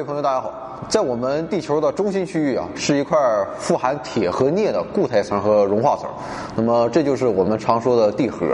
[0.00, 0.50] 各位朋友，大家好
[0.88, 3.18] 在我们地球的中心区域啊，是一块
[3.58, 6.08] 富含铁和镍的固态层和融化层。
[6.56, 8.46] 那么，这就是我们常说的地核。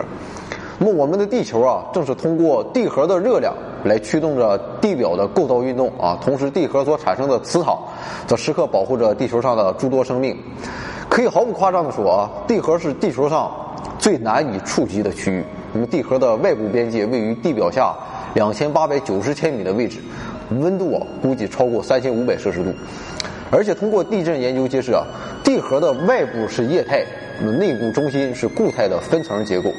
[0.77, 6.19] 那么，我们的地球啊，正是通过地核的热量来驱动着地表的构造运动啊。
[6.21, 7.79] 同时，地核所产生的磁场，
[8.27, 10.37] 则时刻保护着地球上的诸多生命。
[11.09, 13.49] 可以毫不夸张地说啊，地核是地球上
[14.01, 15.45] 最难以触及的区域。
[15.73, 17.95] 那么，地核的外部边界位于地表下
[18.35, 20.01] 两千八百九十千米的位置，
[20.51, 22.73] 温度啊估计超过三千五百摄氏度。
[23.51, 25.07] 而且，通过地震研究揭示啊，
[25.45, 27.05] 地核的外部是液态，
[27.39, 29.73] 那么内部中心是固态的分层结构。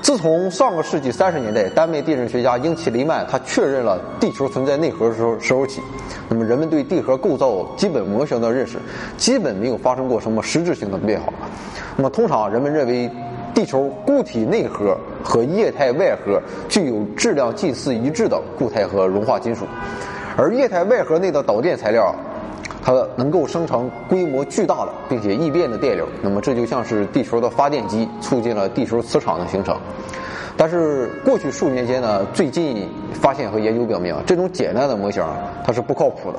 [0.00, 5.82] 自从上个世纪三十年代，丹麦地震学家英奇雷曼他确认了地球存在内核的时候时候起，
[6.28, 8.78] 那么人们对地核构造基本模型的认识
[9.16, 11.32] 基本没有发生过什么实质性的变化。
[11.96, 13.10] 那么通常人们认为，
[13.52, 19.64] 地球固体内核和液态外核具有质量近似一致的固态和融化金属，
[20.36, 22.14] 而液态外核内的导电材料。
[22.80, 29.76] 它能够生成规模巨大的并且易变的电流，那么这就像是地球的发电机，促进了地球磁场的形成。
[30.60, 35.24] 但是过去数年间呢，最近发现和研究表明啊，这种简单的模型
[35.64, 36.38] 它是不靠谱的，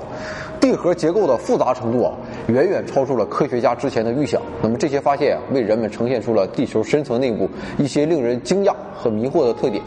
[0.60, 2.12] 地核结构的复杂程度啊，
[2.48, 4.42] 远远超出了科学家之前的预想。
[4.62, 9.82] 那么这些发现为人们呈现出了地球深层内部一些令人惊讶和迷惑的特点。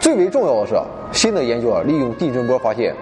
[0.00, 0.74] 最为重要的是，
[1.12, 2.92] 新的研究啊，利用地震波发现，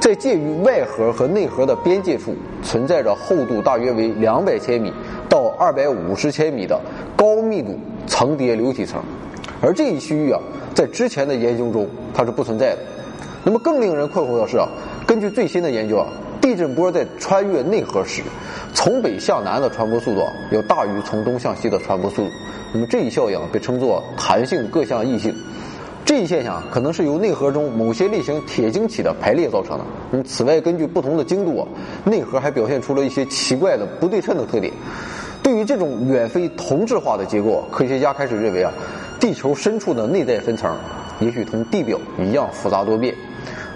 [0.00, 4.92] 在介于外核和内核的边界处，存在着厚度大约为两百千米
[5.28, 6.76] 到二百五十千米的
[7.16, 9.00] 高密度层叠流体层，
[9.60, 10.40] 而这一区域啊，
[10.74, 12.78] 在之前的研究中它是不存在的。
[13.44, 14.66] 那么更令人困惑的是啊，
[15.06, 16.06] 根据最新的研究啊，
[16.40, 18.22] 地震波在穿越内核时，
[18.74, 22.30] 从北向南的传播速度啊要大于从东向西的传播速度。
[22.72, 25.34] 那么这一效应被称作弹性各项异性。
[26.04, 29.84] 这一现象可能是由内核中某些类型铁晶体的排列造成的。
[30.10, 31.68] 那么，此外，根据不同的精度啊，
[32.04, 34.72] 内核还表现出了一些奇怪的不对称的特点。
[35.48, 38.70] 对于这种远非同质化的结构，科学家开始认为啊，
[39.18, 40.70] 地球深处的内在分层
[41.20, 43.14] 也许同地表一样复杂多变。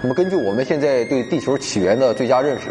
[0.03, 2.67] 那么，根据我们现在对地球起源的最佳认识，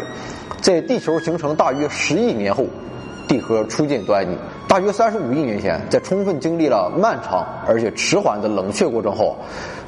[0.61, 2.63] 在地球形成大约十亿年后，
[3.27, 4.37] 地核初见端倪。
[4.69, 9.35] 大约三十五亿年前，在充分经历了漫长而且迟缓的冷却过程后，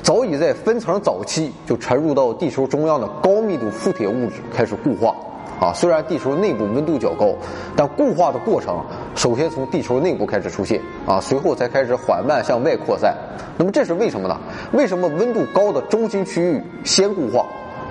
[0.03, 5.15] 早已在分层早期就沉入到地球中央的高密度富铁物质开始固化。
[5.57, 7.33] 啊，虽然地球内部温度较高，
[7.77, 8.77] 但固化的过程
[9.15, 13.15] 首先从地球内部开始出现，啊，随后才开始缓慢向外扩散。
[13.57, 14.37] 那么这是为什么呢？
[14.73, 17.45] 为什么温度高的中心区域先固化？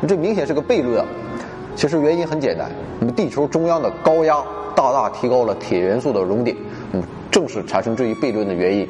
[0.07, 1.07] 这明显是个悖论啊。
[1.75, 2.71] 其实原因很简单，
[3.01, 4.37] 那么地球中央的高压
[4.77, 6.57] 大大提高了铁元素的熔点。
[6.93, 8.89] 嗯正是产生这一悖论的原因。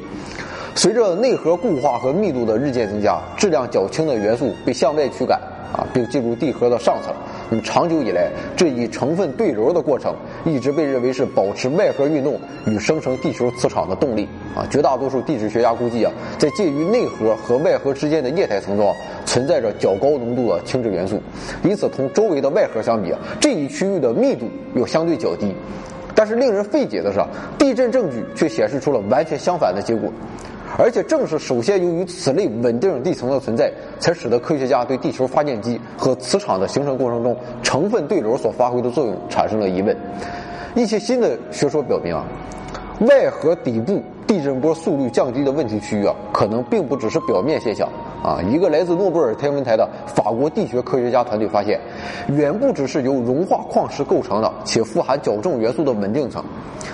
[0.75, 5.39] 随着内核固化和密度的日渐增加，质量较轻的元素被向外驱赶
[5.75, 7.13] 啊，并进入地核的上层。
[7.49, 10.15] 那么长久以来，这一成分对流的过程
[10.45, 14.65] 一直被认为是保持外核运动与生成地球磁场的动力啊。
[14.71, 21.21] 绝大多数地质学家估计啊，在介于内核和外核之间的液态层中存在着较高浓度的轻质元素，
[21.63, 25.53] 因此同周围的外核相比啊，这一区域的密度又相对较低。
[26.17, 27.19] 但是令人费解的是，
[27.59, 30.09] 地震证据却显示出了完全相反的结果，
[30.77, 39.95] 而且正是首先由于此类稳定地层的存在，才使得科学家对地球发电机和磁场的形成过程中成分对流所发挥的作用产生了疑问。
[40.75, 42.25] 一些新的学说表明啊，
[43.01, 47.87] 外核底部地震波速率降低的问题区域啊，可能并不只是表面现象。
[48.23, 51.79] 啊，一个来自诺贝尔天文台的法国地学科学家团队发现，
[52.29, 56.43] 远不只是由融化矿石构成的且富含较重元素的稳定层，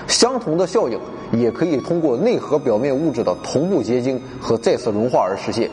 [0.07, 0.99] 相同的效应
[1.31, 5.69] 也可以通过内核表面物质的同步结晶和再次融化而实现。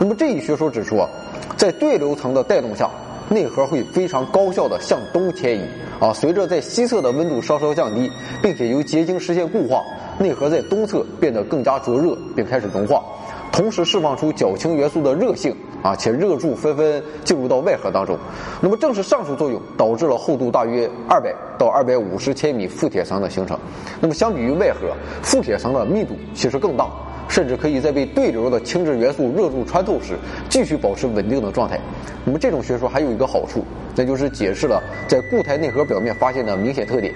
[0.00, 1.08] 那么这一学说指出，啊，
[1.56, 2.90] 在对流层的带动下，
[3.28, 5.62] 内核会非常高效的向东迁移。
[6.00, 8.10] 啊，随着在西侧的温度稍稍降低，
[8.40, 9.82] 并且由结晶实现固化，
[10.18, 13.02] 内核在东侧变得更加灼热，并开始融化。
[13.50, 15.52] 同时释放出较轻元素的热性
[15.82, 18.16] 啊，且热柱纷纷进入到外核当中。
[18.60, 23.58] 那么正是上述作用导致了厚度大约二百到二百五十千米富铁层的形成。
[24.00, 26.88] 那么相比于外核，富铁层的密度其实更大，
[27.28, 30.16] 甚至可以在被对流的轻质元素热柱穿透时
[30.48, 31.78] 继续保持稳定的状态。
[32.24, 33.64] 那么这种学说还有一个好处，
[33.94, 37.14] 那就是解释了在固态内核表面发现的明显特点。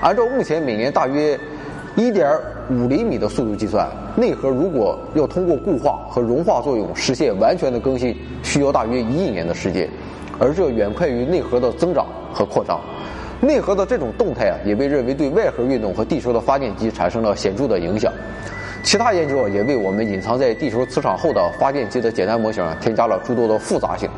[0.00, 1.38] 按照目前每年大约。
[1.96, 2.36] 一点
[2.68, 8.12] 五厘米的速度计算，内核如果要通过固化和融化作用实现完全的更新，
[8.42, 9.88] 需要大约一亿年的时间，
[10.40, 12.80] 而这远快于内核的增长和扩张。
[13.40, 18.12] 内核的这种动态啊，也被认为对外核运动和地球的发电机产生了显著的影响。
[18.84, 24.08] 其他研究也为我们隐藏在地球磁场后的发电机的简单模型添加了诸多的复杂性。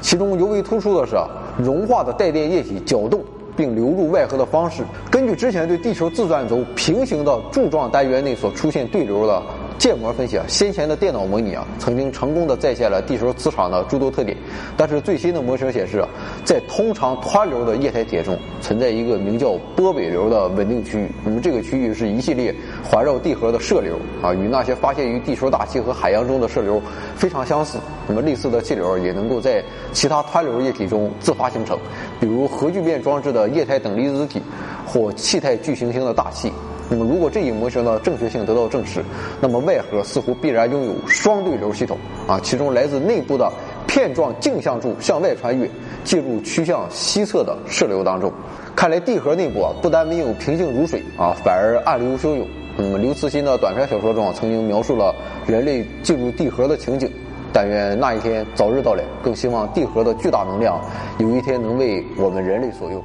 [0.00, 1.16] 其中尤为突出的是，
[1.58, 3.20] 融化的带电液体搅动
[3.56, 9.42] 并流入外核的方式，根据之前对地球自转轴平行的柱状单元内所出现对流的。
[9.80, 14.36] 建模分析啊，先前的电脑模拟啊，曾经成功的再现了地球磁场的诸多特点。
[14.76, 16.08] 但是最新的模型显示啊，
[16.44, 21.10] 在通常湍流的液态铁中，存在一个名叫波尾流的稳定区域。
[21.24, 22.54] 那么这个区域是一系列
[22.84, 26.78] 环绕地核的射流啊，与那些发现于地球大气和海洋中的射流
[27.20, 27.78] 非常相似。
[28.08, 29.62] 那么类似的气流也能够在
[29.92, 31.78] 其他湍流液体中自发形成，
[32.18, 34.40] 比如核聚变装置的液态等离子体
[34.86, 36.50] 或气态巨行星的大气。
[36.88, 39.04] 那么，如果这一模型的正确性得到证实，
[39.38, 41.96] 那么外核似乎必然拥有双对流系统
[42.26, 43.52] 啊，其中来自内部的
[43.86, 45.70] 片状镜像柱向外穿越，
[46.02, 48.32] 进入趋向西侧的射流当中。
[48.74, 52.48] 看来地核内部啊，不但没有平静如水啊，反而暗流汹涌。
[52.80, 55.14] 那么，刘慈欣的短篇小说中曾经描述了
[55.46, 57.10] 人类进入地核的情景。
[57.52, 60.80] 但愿那一天早日到来，更希望地核的巨大能量
[61.18, 63.02] 有一天能为我们人类所用。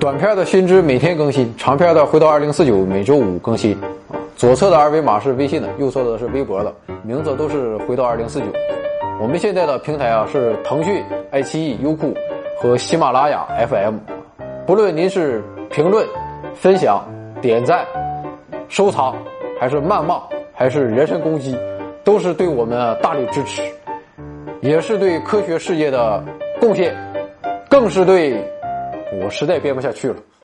[0.00, 3.78] 短片的新知每天更新，长片的回到二零四九每周五更新。
[4.36, 8.46] 左侧的二维码是微信的，右侧的是微博的，名字都是回到二零四九。
[9.20, 12.14] 我们现在的平台啊是腾讯、爱奇艺、优酷
[12.60, 13.96] 和喜马拉雅 FM。
[14.66, 16.06] 不论您是评论、
[16.54, 17.04] 分享、
[17.42, 17.84] 点赞、
[18.68, 19.16] 收藏，
[19.58, 20.22] 还是谩骂，
[20.52, 21.56] 还是人身攻击，
[22.04, 23.62] 都是对我们大力支持，
[24.60, 26.22] 也是对科学事业的
[26.60, 26.96] 贡献，
[27.68, 28.36] 更是对。
[29.22, 30.16] 我实在编不下去了。